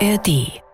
[0.00, 0.65] ARD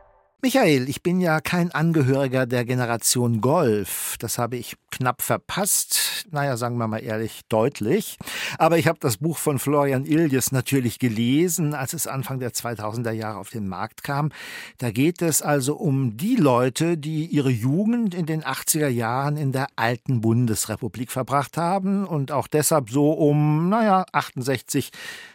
[0.44, 4.16] Michael, ich bin ja kein Angehöriger der Generation Golf.
[4.18, 6.26] Das habe ich knapp verpasst.
[6.32, 8.18] Naja, sagen wir mal ehrlich, deutlich.
[8.58, 13.12] Aber ich habe das Buch von Florian Iljes natürlich gelesen, als es Anfang der 2000er
[13.12, 14.32] Jahre auf den Markt kam.
[14.78, 19.52] Da geht es also um die Leute, die ihre Jugend in den 80er Jahren in
[19.52, 24.90] der alten Bundesrepublik verbracht haben und auch deshalb so um, naja, 68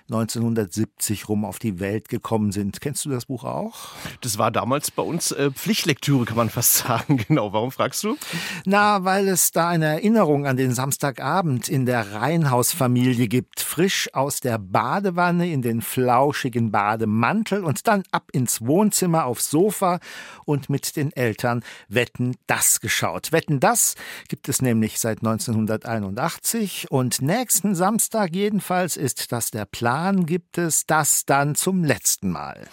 [0.09, 2.79] 1970 rum auf die Welt gekommen sind.
[2.79, 3.89] Kennst du das Buch auch?
[4.21, 7.17] Das war damals bei uns äh, Pflichtlektüre, kann man fast sagen.
[7.27, 7.53] Genau.
[7.53, 8.17] Warum fragst du?
[8.65, 13.61] Na, weil es da eine Erinnerung an den Samstagabend in der Reinhausfamilie gibt.
[13.61, 19.99] Frisch aus der Badewanne in den flauschigen Bademantel und dann ab ins Wohnzimmer aufs Sofa
[20.45, 23.31] und mit den Eltern Wetten das geschaut.
[23.31, 23.95] Wetten das
[24.27, 30.85] gibt es nämlich seit 1981 und nächsten Samstag jedenfalls ist das der Plan gibt es
[30.87, 32.67] das dann zum letzten Mal.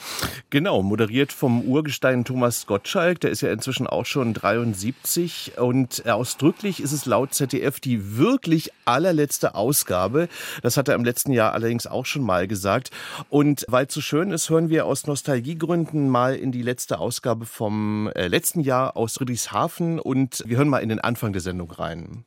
[0.48, 6.80] Genau, moderiert vom Urgestein Thomas Gottschalk, der ist ja inzwischen auch schon 73 und ausdrücklich
[6.80, 10.28] ist es laut ZDF die wirklich allerletzte Ausgabe.
[10.62, 12.90] Das hat er im letzten Jahr allerdings auch schon mal gesagt.
[13.30, 17.46] Und weil es so schön ist, hören wir aus Nostalgiegründen mal in die letzte Ausgabe
[17.46, 21.72] vom äh, letzten Jahr aus Friedrichshafen und wir hören mal in den Anfang der Sendung
[21.72, 22.24] rein.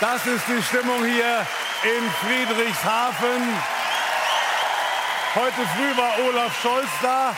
[0.00, 1.46] Das ist die Stimmung hier
[1.82, 3.42] in Friedrichshafen.
[5.36, 7.36] Heute früh war Olaf Scholz da,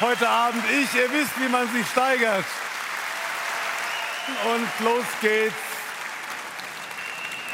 [0.00, 0.94] heute Abend ich.
[0.94, 2.44] Ihr wisst, wie man sich steigert.
[4.54, 5.54] Und los geht's.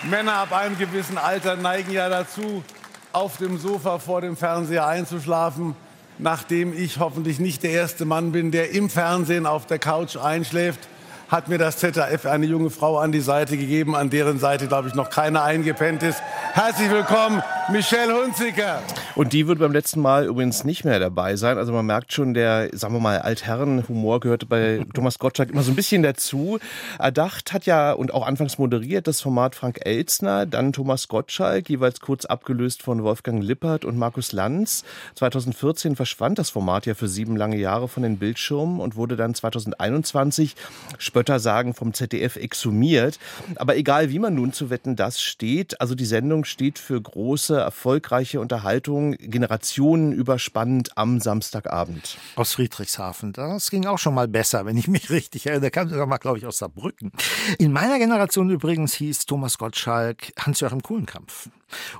[0.04, 2.64] Männer ab einem gewissen Alter neigen ja dazu,
[3.12, 5.76] auf dem Sofa vor dem Fernseher einzuschlafen,
[6.18, 10.88] nachdem ich hoffentlich nicht der erste Mann bin, der im Fernsehen auf der Couch einschläft
[11.32, 14.88] hat mir das ZDF eine junge Frau an die Seite gegeben, an deren Seite, glaube
[14.88, 16.22] ich, noch keiner eingepennt ist.
[16.52, 18.82] Herzlich willkommen, Michelle Hunziker.
[19.14, 21.56] Und die wird beim letzten Mal übrigens nicht mehr dabei sein.
[21.56, 25.72] Also man merkt schon, der, sagen wir mal, Altherren-Humor gehörte bei Thomas Gottschalk immer so
[25.72, 26.58] ein bisschen dazu.
[26.98, 32.00] Erdacht hat ja und auch anfangs moderiert das Format Frank Elzner, dann Thomas Gottschalk, jeweils
[32.00, 34.84] kurz abgelöst von Wolfgang Lippert und Markus Lanz.
[35.14, 39.34] 2014 verschwand das Format ja für sieben lange Jahre von den Bildschirmen und wurde dann
[39.34, 40.56] 2021
[40.98, 43.18] Spötter sagen vom ZDF exhumiert.
[43.56, 47.56] Aber egal, wie man nun zu Wetten das steht, also die Sendung steht für große,
[47.58, 52.18] erfolgreiche Unterhaltung, generationenüberspannend am Samstagabend.
[52.36, 53.32] Aus Friedrichshafen.
[53.32, 55.62] Das ging auch schon mal besser, wenn ich mich richtig erinnere.
[55.62, 57.12] Der kam sogar mal, glaube ich, aus Saarbrücken.
[57.58, 61.48] In meiner Generation übrigens hieß Thomas Gottschalk Hans-Joachim Kuhlenkampf.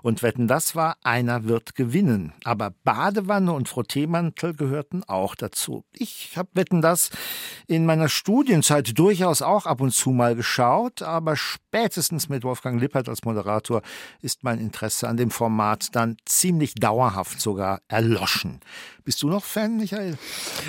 [0.02, 2.32] Und wetten, das war, einer wird gewinnen.
[2.44, 5.84] Aber Badewanne und Frotteemantel gehörten auch dazu.
[5.92, 7.10] Ich habe wetten, das
[7.66, 13.08] in meiner Studienzeit durchaus auch ab und zu mal geschaut, aber spätestens mit Wolfgang Lippert
[13.08, 13.82] als Moderator
[14.20, 18.60] ist mein Interesse an dem Format dann ziemlich dauerhaft sogar erloschen.
[19.04, 20.16] Bist du noch Fan, Michael?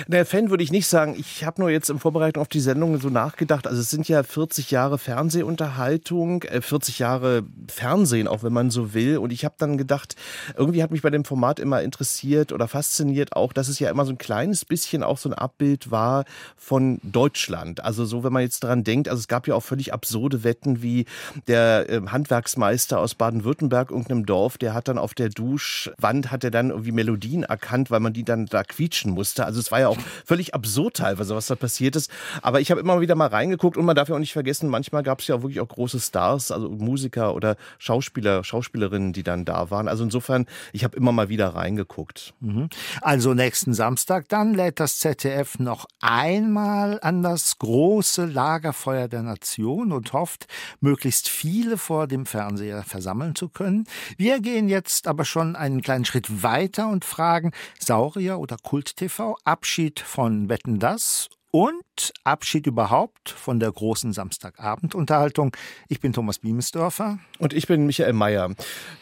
[0.08, 1.14] Der Fan würde ich nicht sagen.
[1.16, 3.68] Ich habe nur jetzt in Vorbereitung auf die Sendung so nachgedacht.
[3.68, 8.92] Also es sind ja 40 Jahre Fernsehunterhaltung, 40 äh, Jahre Fernsehen, auch wenn man so
[8.94, 9.18] will.
[9.18, 10.16] Und ich habe dann gedacht,
[10.56, 14.04] irgendwie hat mich bei dem Format immer interessiert oder fasziniert auch, dass es ja immer
[14.06, 16.24] so ein kleines bisschen auch so ein Abbild war
[16.56, 17.84] von Deutschland.
[17.84, 20.82] Also so, wenn man jetzt daran denkt, also es gab ja auch völlig absurde Wetten
[20.82, 21.06] wie
[21.46, 26.50] der äh, Handwerksmeister aus Baden-Württemberg, irgendeinem Dorf, der hat dann auf der Duschwand, hat er
[26.50, 29.44] dann irgendwie Melodien erkannt, weil man die dann da quietschen musste.
[29.44, 32.10] Also es war ja auch völlig absurd teilweise, was da passiert ist.
[32.42, 35.02] Aber ich habe immer wieder mal reingeguckt und man darf ja auch nicht vergessen, manchmal
[35.02, 38.44] gab es ja auch wirklich auch große Stars, also Musiker oder Schauspieler,
[38.84, 39.88] Schauspielerinnen, die dann da waren.
[39.88, 42.34] Also insofern, ich habe immer mal wieder reingeguckt.
[42.40, 42.68] Mhm.
[43.00, 49.92] Also nächsten Samstag, dann lädt das ZDF noch einmal an das große Lagerfeuer der Nation
[49.92, 50.46] und hofft,
[50.80, 53.86] möglichst viele vor dem Fernseher versammeln zu können.
[54.16, 59.36] Wir gehen jetzt aber schon einen kleinen Schritt weiter und fragen, Saurier oder Kult TV,
[59.44, 65.56] Abschied von Wetten das und Abschied überhaupt von der großen Samstagabendunterhaltung.
[65.88, 67.20] Ich bin Thomas Biemesdörfer.
[67.38, 68.50] Und ich bin Michael Mayer.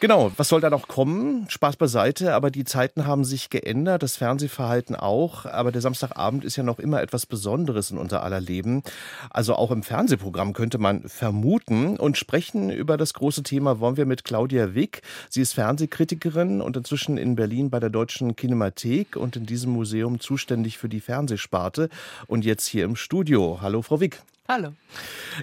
[0.00, 1.46] Genau, was soll da noch kommen?
[1.48, 5.47] Spaß beiseite, aber die Zeiten haben sich geändert, das Fernsehverhalten auch.
[5.47, 8.82] Aber der Samstagabend ist ja noch immer etwas Besonderes in unser aller Leben.
[9.30, 11.97] Also auch im Fernsehprogramm könnte man vermuten.
[11.97, 15.00] Und sprechen über das große Thema wollen wir mit Claudia Wick.
[15.30, 20.21] Sie ist Fernsehkritikerin und inzwischen in Berlin bei der Deutschen Kinemathek und in diesem Museum
[20.21, 21.88] zuständig für die Fernsehsparte.
[22.27, 23.59] Und und jetzt hier im Studio.
[23.60, 24.21] Hallo, Frau Wick.
[24.48, 24.72] Hallo.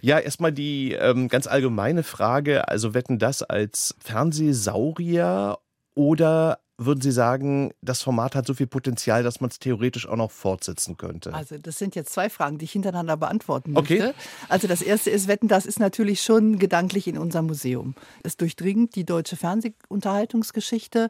[0.02, 2.68] Ja, erstmal die ähm, ganz allgemeine Frage.
[2.68, 5.58] Also wetten das als Fernsehsaurier
[5.96, 10.18] oder würden Sie sagen, das Format hat so viel Potenzial, dass man es theoretisch auch
[10.18, 11.34] noch fortsetzen könnte?
[11.34, 13.94] Also das sind jetzt zwei Fragen, die ich hintereinander beantworten möchte.
[13.94, 14.14] Okay.
[14.50, 17.96] Also das erste ist, Wetten, das ist natürlich schon gedanklich in unserem Museum.
[18.24, 21.08] Es durchdringt die deutsche Fernsehunterhaltungsgeschichte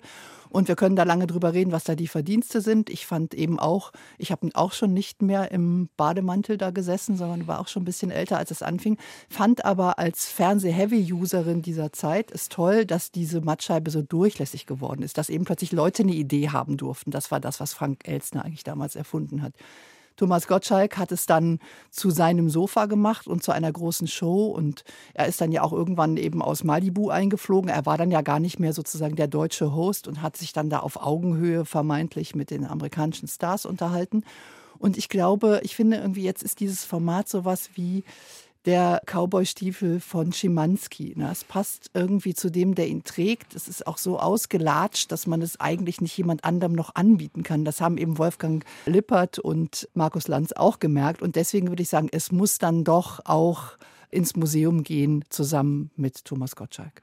[0.50, 2.90] Und wir können da lange drüber reden, was da die Verdienste sind.
[2.90, 7.48] Ich fand eben auch, ich habe auch schon nicht mehr im Bademantel da gesessen, sondern
[7.48, 8.98] war auch schon ein bisschen älter, als es anfing.
[9.30, 15.18] Fand aber als Fernseh-Heavy-Userin dieser Zeit es toll, dass diese Mattscheibe so durchlässig geworden ist,
[15.18, 17.12] dass eben plötzlich Leute eine Idee haben durften.
[17.12, 19.54] Das war das, was Frank Elstner eigentlich damals erfunden hat.
[20.20, 21.60] Thomas Gottschalk hat es dann
[21.92, 24.48] zu seinem Sofa gemacht und zu einer großen Show.
[24.48, 24.84] Und
[25.14, 27.70] er ist dann ja auch irgendwann eben aus Malibu eingeflogen.
[27.70, 30.70] Er war dann ja gar nicht mehr sozusagen der deutsche Host und hat sich dann
[30.70, 34.26] da auf Augenhöhe vermeintlich mit den amerikanischen Stars unterhalten.
[34.78, 38.04] Und ich glaube, ich finde irgendwie jetzt ist dieses Format sowas wie
[38.66, 41.14] der Cowboy-Stiefel von Schimanski.
[41.16, 41.30] Ne?
[41.32, 43.56] Es passt irgendwie zu dem, der ihn trägt.
[43.56, 47.66] Es ist auch so ausgelatscht, dass man es eigentlich nicht jemand anderem noch anbieten kann.
[47.66, 51.22] Das haben eben Wolfgang Lippert und Markus Lanz auch gemerkt.
[51.22, 53.78] Und deswegen würde ich sagen, es muss dann doch auch
[54.12, 57.02] ins Museum gehen, zusammen mit Thomas Gottschalk.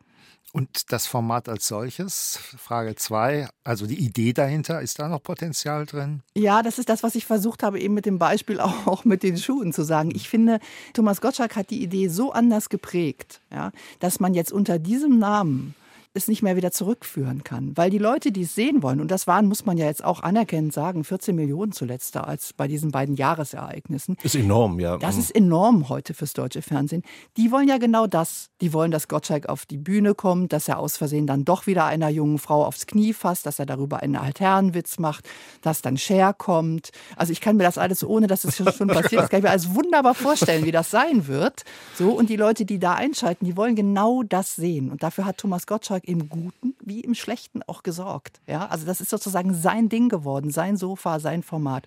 [0.53, 5.85] Und das Format als solches, Frage 2, also die Idee dahinter, ist da noch Potenzial
[5.85, 6.23] drin?
[6.35, 9.37] Ja, das ist das, was ich versucht habe, eben mit dem Beispiel auch, mit den
[9.37, 10.11] Schuhen zu sagen.
[10.15, 10.61] Ich finde,
[10.95, 13.71] Thomas Gottschalk hat die Idee so anders geprägt, ja,
[14.01, 15.75] dass man jetzt unter diesem Namen
[16.17, 17.77] es nicht mehr wieder zurückführen kann.
[17.77, 20.21] Weil die Leute, die es sehen wollen, und das waren, muss man ja jetzt auch
[20.21, 24.17] anerkennend sagen, 14 Millionen zuletzt da als bei diesen beiden Jahresereignissen.
[24.23, 24.97] Ist enorm, ja.
[24.99, 27.03] Das ist enorm heute fürs deutsche Fernsehen.
[27.37, 28.51] Die wollen ja genau das.
[28.61, 31.85] Die wollen, dass Gottschalk auf die Bühne kommt, dass er aus Versehen dann doch wieder
[31.85, 35.29] einer jungen Frau aufs Knie fasst, dass er darüber einen Altherrenwitz macht,
[35.63, 36.91] dass dann Cher kommt.
[37.17, 39.51] Also ich kann mir das alles, ohne dass es schon passiert ist, kann ich mir
[39.51, 41.63] alles wunderbar vorstellen, wie das sein wird.
[41.95, 44.91] So, und die Leute, die da einschalten, die wollen genau das sehen.
[44.91, 48.41] Und dafür hat Thomas Gottschalk im Guten wie im Schlechten auch gesorgt.
[48.47, 51.87] Ja, also das ist sozusagen sein Ding geworden, sein Sofa, sein Format.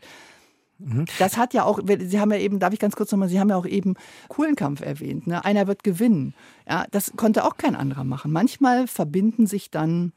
[0.79, 1.05] Mhm.
[1.17, 3.49] Das hat ja auch, Sie haben ja eben, darf ich ganz kurz nochmal, Sie haben
[3.49, 3.95] ja auch eben
[4.27, 5.27] Kuhlenkampf erwähnt.
[5.27, 5.43] Ne?
[5.43, 6.33] Einer wird gewinnen.
[6.67, 8.31] Ja, das konnte auch kein anderer machen.
[8.31, 10.13] Manchmal verbinden sich dann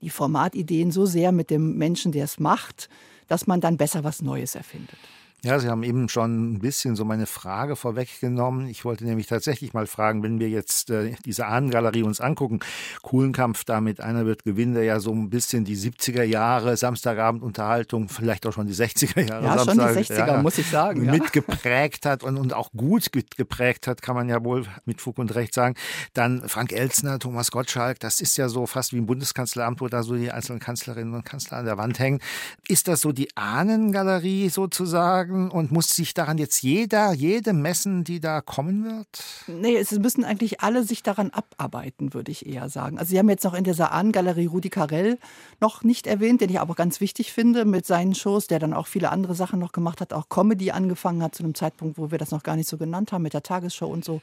[0.00, 2.88] die Formatideen so sehr mit dem Menschen, der es macht,
[3.26, 4.98] dass man dann besser was Neues erfindet.
[5.44, 8.66] Ja, Sie haben eben schon ein bisschen so meine Frage vorweggenommen.
[8.66, 12.60] Ich wollte nämlich tatsächlich mal fragen, wenn wir jetzt äh, diese Ahnengalerie uns angucken,
[13.02, 18.46] Kuhlenkampf damit, einer wird gewinnen, der ja so ein bisschen die 70er Jahre Samstagabendunterhaltung, vielleicht
[18.46, 21.04] auch schon die 60er Jahre ja, Samstag, schon die 60er, ja, muss ich sagen.
[21.04, 21.12] Ja.
[21.12, 25.34] Mitgeprägt hat und, und auch gut geprägt hat, kann man ja wohl mit Fug und
[25.34, 25.74] Recht sagen.
[26.14, 30.02] Dann Frank Elzner, Thomas Gottschalk, das ist ja so fast wie im Bundeskanzleramt, wo da
[30.02, 32.20] so die einzelnen Kanzlerinnen und Kanzler an der Wand hängen.
[32.66, 35.33] Ist das so die Ahnengalerie sozusagen?
[35.34, 39.06] Sagen und muss sich daran jetzt jeder, jede messen, die da kommen wird?
[39.46, 42.98] Nee, es müssen eigentlich alle sich daran abarbeiten, würde ich eher sagen.
[42.98, 45.18] Also Sie haben jetzt noch in dieser Ahnengalerie Rudi Carell
[45.60, 48.86] noch nicht erwähnt, den ich aber ganz wichtig finde mit seinen Shows, der dann auch
[48.86, 52.18] viele andere Sachen noch gemacht hat, auch Comedy angefangen hat zu einem Zeitpunkt, wo wir
[52.18, 54.20] das noch gar nicht so genannt haben, mit der Tagesshow und so.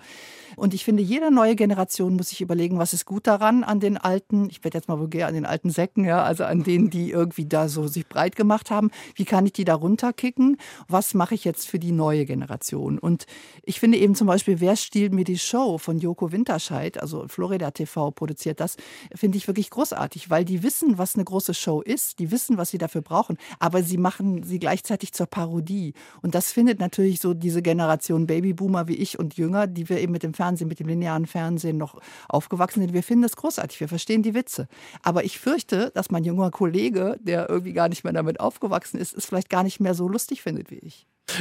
[0.55, 3.97] Und ich finde, jede neue Generation muss sich überlegen, was ist gut daran an den
[3.97, 7.11] alten, ich werde jetzt mal vulgär, an den alten Säcken, ja, also an denen, die
[7.11, 8.91] irgendwie da so sich breit gemacht haben.
[9.15, 10.57] Wie kann ich die da runterkicken?
[10.87, 12.99] Was was mache ich jetzt für die neue Generation?
[12.99, 13.25] Und
[13.63, 17.71] ich finde eben zum Beispiel, wer stiehlt mir die Show von Joko Winterscheid, also Florida
[17.71, 18.77] TV produziert das,
[19.15, 22.69] finde ich wirklich großartig, weil die wissen, was eine große Show ist, die wissen, was
[22.69, 25.95] sie dafür brauchen, aber sie machen sie gleichzeitig zur Parodie.
[26.21, 30.11] Und das findet natürlich so diese Generation Babyboomer wie ich und Jünger, die wir eben
[30.11, 31.99] mit dem Fernsehen, mit dem linearen Fernsehen noch
[32.29, 34.67] aufgewachsen sind, wir finden das großartig, wir verstehen die Witze.
[35.01, 39.17] Aber ich fürchte, dass mein junger Kollege, der irgendwie gar nicht mehr damit aufgewachsen ist,
[39.17, 40.80] es vielleicht gar nicht mehr so lustig findet wie ich.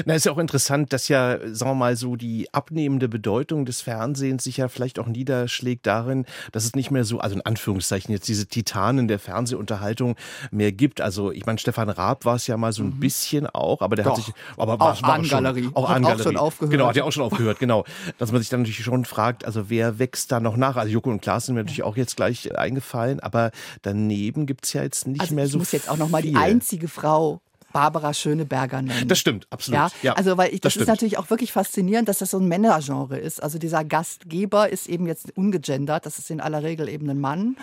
[0.05, 3.81] Na, ist ja auch interessant, dass ja, sagen wir mal, so die abnehmende Bedeutung des
[3.81, 8.13] Fernsehens sich ja vielleicht auch niederschlägt darin, dass es nicht mehr so, also in Anführungszeichen
[8.13, 10.17] jetzt diese Titanen der Fernsehunterhaltung
[10.51, 11.01] mehr gibt.
[11.01, 13.01] Also ich meine, Stefan Raab war es ja mal so ein mhm.
[13.01, 14.17] bisschen auch, aber der Doch.
[14.17, 15.65] hat sich, aber war, auch war Angalerie.
[15.65, 16.21] Schon, auch hat Angalerie.
[16.21, 16.73] auch schon aufgehört.
[16.73, 17.85] Genau, hat ja auch schon aufgehört, genau.
[18.19, 20.77] Dass man sich dann natürlich schon fragt, also wer wächst da noch nach?
[20.77, 23.51] Also Joko und Klaas sind mir natürlich auch jetzt gleich eingefallen, aber
[23.83, 26.23] daneben gibt es ja jetzt nicht also mehr so ich muss jetzt auch noch mal
[26.23, 27.41] die einzige Frau
[27.73, 29.09] Barbara Schöneberger nennen.
[29.09, 29.79] Das stimmt, absolut.
[29.79, 32.39] Ja, ja also weil ich, das, das ist natürlich auch wirklich faszinierend, dass das so
[32.39, 33.43] ein Männergenre ist.
[33.43, 37.57] Also dieser Gastgeber ist eben jetzt ungegendert, das ist in aller Regel eben ein Mann.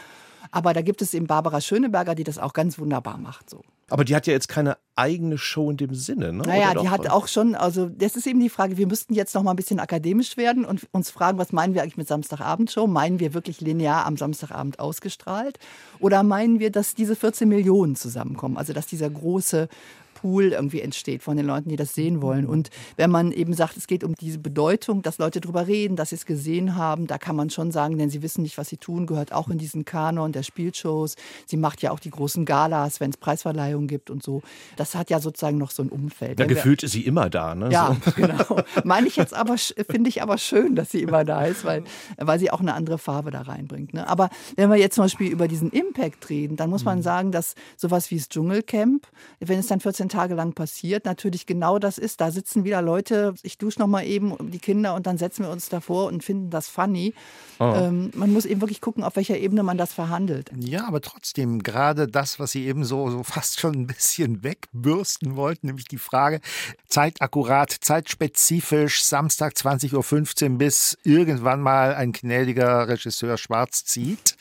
[0.52, 3.50] Aber da gibt es eben Barbara Schöneberger, die das auch ganz wunderbar macht.
[3.50, 3.64] So.
[3.89, 6.44] Aber die hat ja jetzt keine eigene Show in dem Sinne, ne?
[6.44, 9.44] Naja, die hat auch schon, also das ist eben die Frage, wir müssten jetzt noch
[9.44, 12.86] mal ein bisschen akademisch werden und uns fragen, was meinen wir eigentlich mit Samstagabendshow?
[12.88, 15.58] Meinen wir wirklich linear am Samstagabend ausgestrahlt?
[16.00, 18.58] Oder meinen wir, dass diese 14 Millionen zusammenkommen?
[18.58, 19.70] Also dass dieser große
[20.17, 22.47] Pool irgendwie entsteht von den Leuten, die das sehen wollen.
[22.47, 26.09] Und wenn man eben sagt, es geht um diese Bedeutung, dass Leute drüber reden, dass
[26.09, 28.77] sie es gesehen haben, da kann man schon sagen, denn sie wissen nicht, was sie
[28.77, 31.17] tun, gehört auch in diesen Kanon der Spielshows.
[31.45, 34.41] Sie macht ja auch die großen Galas, wenn es Preisverleihungen gibt und so.
[34.75, 36.39] Das hat ja sozusagen noch so ein Umfeld.
[36.39, 37.69] Ja, gefühlt ist sie immer da, ne?
[37.71, 38.12] Ja, so.
[38.15, 38.62] genau.
[38.83, 41.83] Meine ich jetzt aber, finde ich aber schön, dass sie immer da ist, weil,
[42.17, 43.93] weil sie auch eine andere Farbe da reinbringt.
[43.93, 44.07] Ne?
[44.07, 47.03] Aber wenn wir jetzt zum Beispiel über diesen Impact reden, dann muss man mhm.
[47.03, 49.07] sagen, dass sowas wie das Dschungelcamp,
[49.39, 52.22] wenn es dann 14 Tage lang passiert, natürlich genau das ist.
[52.22, 55.52] Da sitzen wieder Leute, ich dusche noch mal eben die Kinder und dann setzen wir
[55.52, 57.14] uns davor und finden das funny.
[57.60, 57.74] Oh.
[57.76, 60.52] Ähm, man muss eben wirklich gucken, auf welcher Ebene man das verhandelt.
[60.60, 65.36] Ja, aber trotzdem, gerade das, was Sie eben so, so fast schon ein bisschen wegbürsten
[65.36, 66.40] wollten, nämlich die Frage,
[66.88, 74.38] zeitakkurat, zeitspezifisch, Samstag 20.15 Uhr bis irgendwann mal ein gnädiger Regisseur schwarz zieht.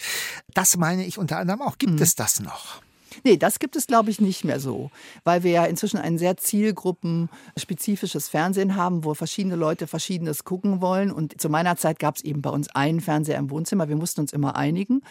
[0.55, 1.79] Das meine ich unter anderem auch.
[1.79, 2.03] Gibt mhm.
[2.03, 2.86] es das noch?
[3.25, 4.91] Nee, das gibt es, glaube ich, nicht mehr so,
[5.25, 11.11] weil wir ja inzwischen ein sehr zielgruppenspezifisches Fernsehen haben, wo verschiedene Leute Verschiedenes gucken wollen.
[11.11, 13.89] Und zu meiner Zeit gab es eben bei uns einen Fernseher im Wohnzimmer.
[13.89, 15.03] Wir mussten uns immer einigen.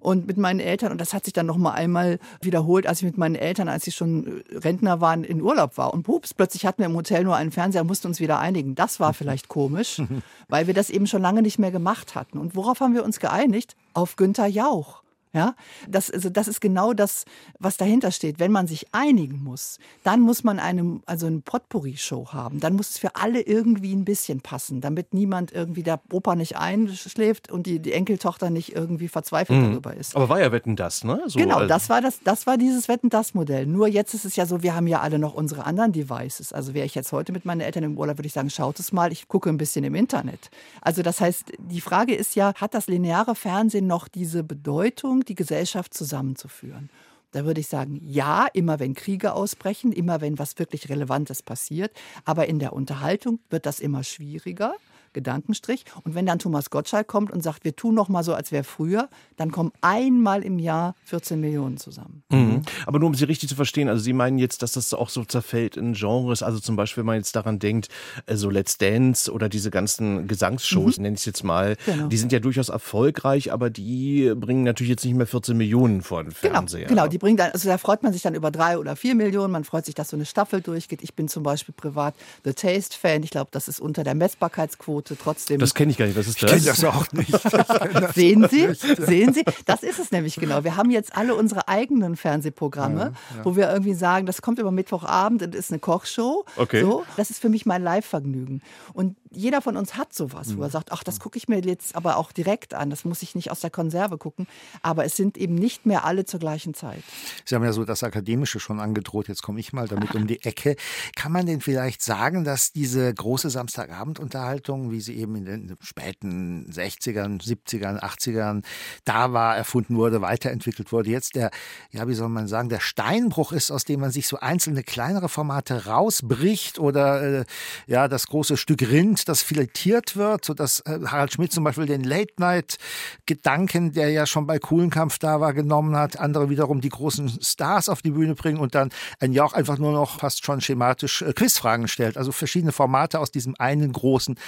[0.00, 3.04] Und mit meinen Eltern, und das hat sich dann noch mal einmal wiederholt, als ich
[3.04, 5.92] mit meinen Eltern, als sie schon Rentner waren, in Urlaub war.
[5.92, 8.74] Und pups, plötzlich hatten wir im Hotel nur einen Fernseher, mussten uns wieder einigen.
[8.74, 10.00] Das war vielleicht komisch,
[10.48, 12.38] weil wir das eben schon lange nicht mehr gemacht hatten.
[12.38, 13.76] Und worauf haben wir uns geeinigt?
[13.92, 15.02] Auf Günther Jauch.
[15.32, 15.54] Ja,
[15.88, 17.24] das, also das ist genau das,
[17.60, 18.40] was dahinter steht.
[18.40, 22.58] Wenn man sich einigen muss, dann muss man eine, also eine Potpourri-Show haben.
[22.58, 26.56] Dann muss es für alle irgendwie ein bisschen passen, damit niemand irgendwie der Opa nicht
[26.56, 29.70] einschläft und die, die Enkeltochter nicht irgendwie verzweifelt mhm.
[29.70, 30.16] darüber ist.
[30.16, 31.22] Aber war ja Wetten das, ne?
[31.26, 33.66] So genau, das war das, das war dieses Wetten das Modell.
[33.66, 36.52] Nur jetzt ist es ja so, wir haben ja alle noch unsere anderen Devices.
[36.52, 38.90] Also wäre ich jetzt heute mit meinen Eltern im Urlaub, würde ich sagen, schaut es
[38.90, 40.50] mal, ich gucke ein bisschen im Internet.
[40.80, 45.19] Also das heißt, die Frage ist ja, hat das lineare Fernsehen noch diese Bedeutung?
[45.28, 46.90] Die Gesellschaft zusammenzuführen.
[47.32, 51.92] Da würde ich sagen, ja, immer wenn Kriege ausbrechen, immer wenn was wirklich Relevantes passiert.
[52.24, 54.74] Aber in der Unterhaltung wird das immer schwieriger.
[55.12, 55.84] Gedankenstrich.
[56.04, 58.64] Und wenn dann Thomas Gottschalk kommt und sagt, wir tun noch mal so, als wäre
[58.64, 62.22] früher, dann kommen einmal im Jahr 14 Millionen zusammen.
[62.30, 62.62] Mhm.
[62.86, 65.24] Aber nur um Sie richtig zu verstehen, also Sie meinen jetzt, dass das auch so
[65.24, 67.88] zerfällt in Genres, also zum Beispiel, wenn man jetzt daran denkt,
[68.26, 71.02] äh, so Let's Dance oder diese ganzen Gesangsshows, mhm.
[71.02, 72.08] nenne ich es jetzt mal, genau.
[72.08, 76.22] die sind ja durchaus erfolgreich, aber die bringen natürlich jetzt nicht mehr 14 Millionen vor
[76.22, 76.86] den genau, Fernseher.
[76.86, 79.14] Genau, genau, die bringen dann, also da freut man sich dann über drei oder vier
[79.14, 81.02] Millionen, man freut sich, dass so eine Staffel durchgeht.
[81.02, 82.14] Ich bin zum Beispiel privat
[82.44, 85.58] The Taste-Fan, ich glaube, das ist unter der Messbarkeitsquote Quote trotzdem.
[85.58, 86.16] Das kenne ich gar nicht.
[86.16, 86.52] Was ist das?
[86.52, 87.30] Ich kenne das auch nicht.
[87.50, 88.66] Das Sehen Sie?
[88.66, 88.80] Nicht.
[88.80, 89.44] Sehen Sie?
[89.64, 90.64] Das ist es nämlich genau.
[90.64, 93.44] Wir haben jetzt alle unsere eigenen Fernsehprogramme, ja, ja.
[93.44, 96.44] wo wir irgendwie sagen, das kommt über Mittwochabend, das ist eine Kochshow.
[96.56, 96.82] Okay.
[96.82, 98.62] So, das ist für mich mein Live-Vergnügen.
[98.92, 100.72] Und jeder von uns hat sowas, wo er mhm.
[100.72, 102.90] sagt, ach, das gucke ich mir jetzt aber auch direkt an.
[102.90, 104.48] Das muss ich nicht aus der Konserve gucken.
[104.82, 107.02] Aber es sind eben nicht mehr alle zur gleichen Zeit.
[107.44, 109.28] Sie haben ja so das Akademische schon angedroht.
[109.28, 110.74] Jetzt komme ich mal damit um die Ecke.
[111.14, 116.68] Kann man denn vielleicht sagen, dass diese große Samstagabendunterhaltung, wie sie eben in den späten
[116.70, 118.64] 60ern, 70ern, 80ern
[119.04, 121.50] da war, erfunden wurde, weiterentwickelt wurde, jetzt der,
[121.92, 125.28] ja, wie soll man sagen, der Steinbruch ist, aus dem man sich so einzelne kleinere
[125.28, 127.44] Formate rausbricht oder äh,
[127.86, 132.04] ja, das große Stück Rind das filetiert wird, sodass äh, Harald Schmidt zum Beispiel den
[132.04, 137.88] Late-Night-Gedanken, der ja schon bei Kuhlenkampf da war, genommen hat, andere wiederum die großen Stars
[137.88, 141.32] auf die Bühne bringen und dann ein Jauch einfach nur noch fast schon schematisch äh,
[141.32, 142.16] Quizfragen stellt.
[142.16, 144.38] Also verschiedene Formate aus diesem einen großen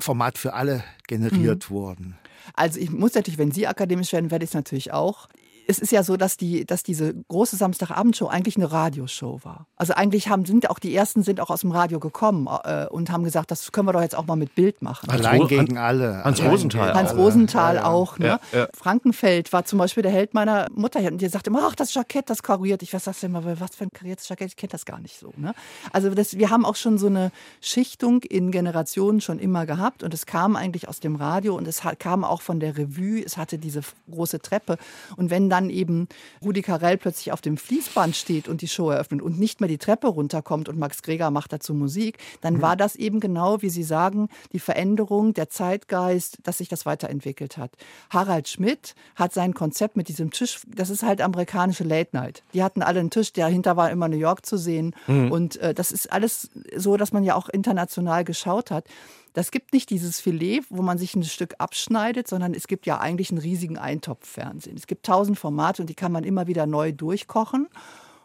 [0.00, 1.74] Format für alle generiert mhm.
[1.74, 2.18] wurden.
[2.54, 5.28] Also ich muss natürlich, wenn Sie akademisch werden, werde ich es natürlich auch
[5.70, 9.66] es ist ja so, dass, die, dass diese große Samstagabendshow eigentlich eine Radioshow war.
[9.76, 13.10] Also eigentlich haben, sind auch die ersten sind auch aus dem Radio gekommen äh, und
[13.10, 15.08] haben gesagt, das können wir doch jetzt auch mal mit Bild machen.
[15.08, 16.24] Allein gegen alle.
[16.24, 16.94] Hans Rosenthal.
[16.94, 17.86] Hans Rosenthal ja, ja.
[17.86, 18.18] auch.
[18.18, 18.40] Ne?
[18.52, 21.00] Ja, Frankenfeld war zum Beispiel der Held meiner Mutter.
[21.00, 22.82] Und die sagt immer, ach, das Jackett, das kariert.
[22.82, 25.32] Ich weiß das immer, was für ein kariertes Jackett, ich kenne das gar nicht so.
[25.36, 25.54] Ne?
[25.92, 30.12] Also das, wir haben auch schon so eine Schichtung in Generationen schon immer gehabt und
[30.12, 33.22] es kam eigentlich aus dem Radio und es kam auch von der Revue.
[33.24, 34.78] Es hatte diese große Treppe.
[35.16, 36.08] Und wenn dann dann eben
[36.42, 39.78] Rudi Carell plötzlich auf dem Fließband steht und die Show eröffnet und nicht mehr die
[39.78, 42.62] Treppe runterkommt und Max Greger macht dazu Musik, dann mhm.
[42.62, 47.56] war das eben genau, wie Sie sagen, die Veränderung, der Zeitgeist, dass sich das weiterentwickelt
[47.56, 47.72] hat.
[48.08, 52.42] Harald Schmidt hat sein Konzept mit diesem Tisch, das ist halt amerikanische Late Night.
[52.54, 54.94] Die hatten alle einen Tisch, dahinter war immer New York zu sehen.
[55.06, 55.30] Mhm.
[55.30, 58.84] Und äh, das ist alles so, dass man ja auch international geschaut hat.
[59.32, 62.98] Das gibt nicht dieses Filet, wo man sich ein Stück abschneidet, sondern es gibt ja
[62.98, 64.76] eigentlich einen riesigen Eintopffernsehen.
[64.76, 67.68] Es gibt tausend Formate und die kann man immer wieder neu durchkochen.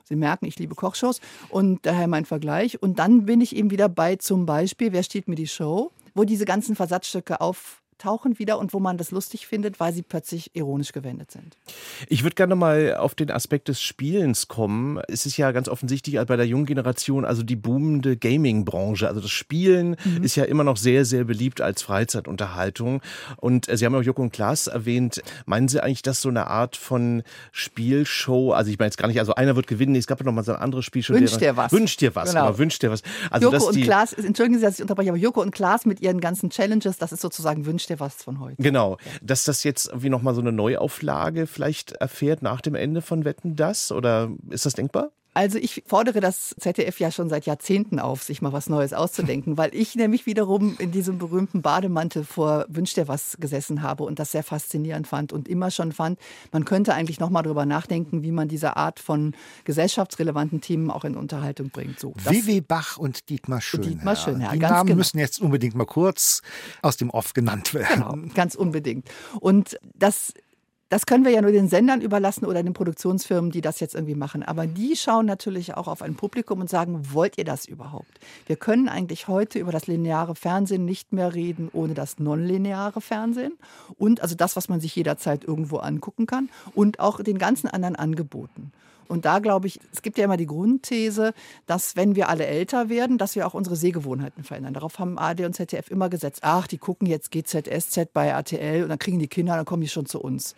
[0.03, 1.19] Sie merken, ich liebe Kochshows
[1.49, 2.81] und daher mein Vergleich.
[2.81, 6.23] Und dann bin ich eben wieder bei zum Beispiel, wer steht mir die Show, wo
[6.23, 10.51] diese ganzen Versatzstücke auf auftauchen wieder und wo man das lustig findet, weil sie plötzlich
[10.53, 11.57] ironisch gewendet sind.
[12.07, 14.99] Ich würde gerne mal auf den Aspekt des Spielens kommen.
[15.07, 19.07] Es ist ja ganz offensichtlich bei der jungen Generation, also die boomende Gaming-Branche.
[19.07, 20.23] Also das Spielen mhm.
[20.23, 23.01] ist ja immer noch sehr, sehr beliebt als Freizeitunterhaltung.
[23.37, 25.21] Und äh, Sie haben auch Joko und Klaas erwähnt.
[25.45, 29.19] Meinen Sie eigentlich, dass so eine Art von Spielshow, also ich meine jetzt gar nicht,
[29.19, 31.15] also einer wird gewinnen, es gab ja noch mal so ein anderes Spiel schon.
[31.15, 31.71] Wünsch dir was.
[31.71, 32.47] Wünsch dir was, genau.
[32.47, 33.01] genau wünsch dir was.
[33.31, 36.19] Also, Joko und Klaas, entschuldigen Sie, dass ich unterbreche, aber Joko und Klaas mit ihren
[36.19, 38.61] ganzen Challenges, das ist sozusagen Wünsch dir was von heute.
[38.61, 38.97] Genau.
[39.21, 43.55] Dass das jetzt wie nochmal so eine Neuauflage vielleicht erfährt nach dem Ende von Wetten
[43.55, 43.91] das?
[43.91, 45.11] Oder ist das denkbar?
[45.35, 49.57] Also ich fordere das ZDF ja schon seit Jahrzehnten auf, sich mal was Neues auszudenken,
[49.57, 54.17] weil ich nämlich wiederum in diesem berühmten Bademantel vor Wünsch dir was gesessen habe und
[54.17, 56.17] das sehr faszinierend fand und immer schon fand,
[56.53, 61.03] man könnte eigentlich noch mal darüber nachdenken, wie man diese Art von gesellschaftsrelevanten Themen auch
[61.03, 61.99] in Unterhaltung bringt.
[61.99, 63.89] So, Wiwi Bach und Dietmar Schönherr.
[63.89, 64.97] Dietmar Schönherr, Die Namen genau.
[64.97, 66.43] müssen jetzt unbedingt mal kurz
[66.81, 68.05] aus dem Off genannt werden.
[68.05, 69.09] Genau, ganz unbedingt.
[69.41, 70.33] Und das
[70.89, 74.15] das können wir ja nur den Sendern überlassen oder den Produktionsfirmen, die das jetzt irgendwie
[74.15, 74.43] machen.
[74.43, 78.19] Aber die schauen natürlich auch auf ein Publikum und sagen, wollt ihr das überhaupt?
[78.45, 83.53] Wir können eigentlich heute über das lineare Fernsehen nicht mehr reden ohne das nonlineare Fernsehen
[83.97, 87.95] und also das, was man sich jederzeit irgendwo angucken kann und auch den ganzen anderen
[87.95, 88.71] Angeboten.
[89.07, 91.33] Und da glaube ich, es gibt ja immer die Grundthese,
[91.65, 94.73] dass wenn wir alle älter werden, dass wir auch unsere Sehgewohnheiten verändern.
[94.73, 96.39] Darauf haben ARD und ZDF immer gesetzt.
[96.43, 99.89] Ach, die gucken jetzt GZSZ bei RTL und dann kriegen die Kinder, dann kommen die
[99.89, 100.55] schon zu uns.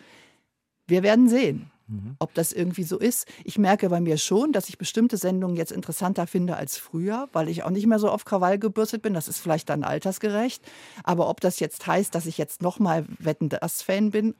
[0.86, 2.16] Wir werden sehen, mhm.
[2.18, 3.26] ob das irgendwie so ist.
[3.44, 7.48] Ich merke bei mir schon, dass ich bestimmte Sendungen jetzt interessanter finde als früher, weil
[7.48, 9.14] ich auch nicht mehr so auf Krawall gebürstet bin.
[9.14, 10.62] Das ist vielleicht dann altersgerecht.
[11.04, 14.34] Aber ob das jetzt heißt, dass ich jetzt nochmal Wetten das Fan bin,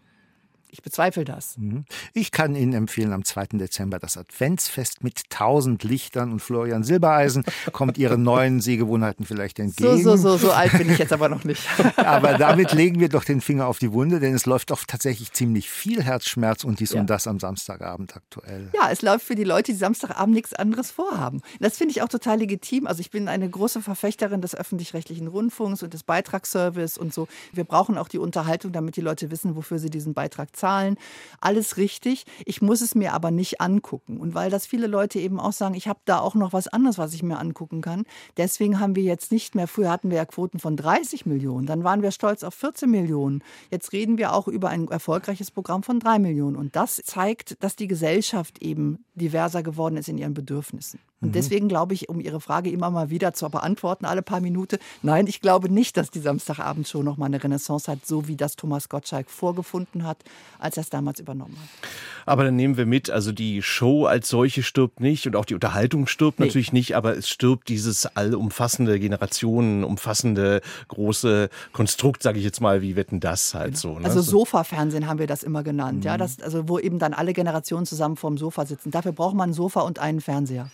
[0.71, 1.57] ich bezweifle das.
[1.57, 1.85] Mhm.
[2.13, 3.47] Ich kann Ihnen empfehlen, am 2.
[3.59, 10.03] Dezember das Adventsfest mit tausend Lichtern und Florian Silbereisen kommt Ihren neuen Sehgewohnheiten vielleicht entgegen.
[10.03, 11.63] So, so, so, so alt bin ich jetzt aber noch nicht.
[11.97, 15.33] aber damit legen wir doch den Finger auf die Wunde, denn es läuft doch tatsächlich
[15.33, 17.01] ziemlich viel Herzschmerz und dies ja.
[17.01, 18.71] und das am Samstagabend aktuell.
[18.75, 21.41] Ja, es läuft für die Leute, die Samstagabend nichts anderes vorhaben.
[21.61, 22.87] Das finde ich auch total legitim.
[22.87, 27.29] Also ich bin eine große Verfechterin des öffentlich-rechtlichen Rundfunks und des Beitragsservice und so.
[27.53, 30.97] Wir brauchen auch die Unterhaltung, damit die Leute wissen, wofür sie diesen Beitrag Zahlen,
[31.41, 32.27] alles richtig.
[32.45, 34.19] Ich muss es mir aber nicht angucken.
[34.19, 36.99] Und weil das viele Leute eben auch sagen, ich habe da auch noch was anderes,
[36.99, 38.05] was ich mir angucken kann.
[38.37, 41.85] Deswegen haben wir jetzt nicht mehr, früher hatten wir ja Quoten von 30 Millionen, dann
[41.85, 43.43] waren wir stolz auf 14 Millionen.
[43.71, 46.57] Jetzt reden wir auch über ein erfolgreiches Programm von 3 Millionen.
[46.57, 51.01] Und das zeigt, dass die Gesellschaft eben diverser geworden ist in ihren Bedürfnissen.
[51.21, 51.33] Und mhm.
[51.33, 55.27] deswegen glaube ich, um Ihre Frage immer mal wieder zu beantworten, alle paar Minuten, nein,
[55.27, 58.89] ich glaube nicht, dass die Samstagabendshow noch mal eine Renaissance hat, so wie das Thomas
[58.89, 60.19] Gottschalk vorgefunden hat,
[60.59, 61.89] als er es damals übernommen hat.
[62.27, 65.55] Aber dann nehmen wir mit, also die Show als solche stirbt nicht und auch die
[65.55, 66.47] Unterhaltung stirbt nee.
[66.47, 72.83] natürlich nicht, aber es stirbt dieses allumfassende, Generationen umfassende große Konstrukt, sage ich jetzt mal,
[72.83, 73.95] wie wetten das halt genau.
[73.95, 73.99] so.
[73.99, 74.05] Ne?
[74.05, 76.05] Also Sofa-Fernsehen haben wir das immer genannt, mhm.
[76.05, 78.91] ja, das, also wo eben dann alle Generationen zusammen vorm Sofa sitzen.
[78.91, 80.71] Dafür braucht man ein Sofa und einen Fernseher.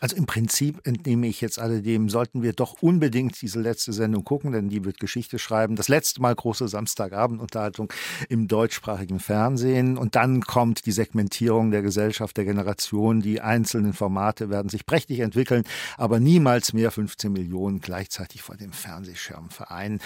[0.00, 4.52] Also im Prinzip entnehme ich jetzt alledem, sollten wir doch unbedingt diese letzte Sendung gucken,
[4.52, 5.76] denn die wird Geschichte schreiben.
[5.76, 7.92] Das letzte Mal große Samstagabendunterhaltung
[8.28, 9.96] im deutschsprachigen Fernsehen.
[9.96, 13.20] Und dann kommt die Segmentierung der Gesellschaft, der Generation.
[13.20, 15.64] Die einzelnen Formate werden sich prächtig entwickeln,
[15.96, 20.00] aber niemals mehr 15 Millionen gleichzeitig vor dem Fernsehschirm vereinen.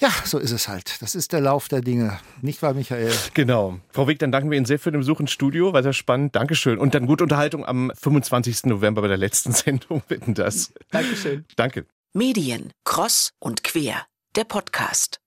[0.00, 1.00] Ja, so ist es halt.
[1.02, 2.18] Das ist der Lauf der Dinge.
[2.42, 3.12] Nicht wahr, Michael?
[3.34, 3.78] Genau.
[3.90, 5.72] Frau Wick, dann danken wir Ihnen sehr für den Besuch ins Studio.
[5.72, 6.34] War sehr spannend.
[6.34, 6.78] Dankeschön.
[6.78, 8.64] Und dann gute Unterhaltung am 25.
[8.64, 10.02] November bei der letzten Sendung.
[10.08, 10.72] Bitten das.
[10.90, 11.44] Dankeschön.
[11.56, 11.86] Danke.
[12.12, 12.70] Medien.
[12.84, 14.06] Cross und quer.
[14.36, 15.23] Der Podcast.